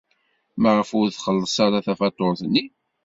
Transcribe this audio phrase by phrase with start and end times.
[0.61, 2.63] Maɣef ur txelleṣ ara tafatuṛt-nni?